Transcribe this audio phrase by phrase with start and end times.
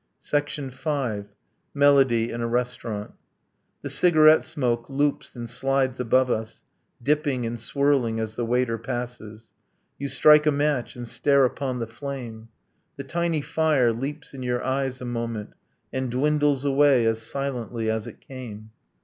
[0.32, 1.24] V.
[1.72, 3.12] MELODY IN A RESTAURANT
[3.82, 6.64] The cigarette smoke loops and slides above us,
[7.00, 9.52] Dipping and swirling as the waiter passes;
[9.96, 12.48] You strike a match and stare upon the flame.
[12.96, 15.50] The tiny fire leaps in your eyes a moment,
[15.92, 18.70] And dwindles away as silently as it came.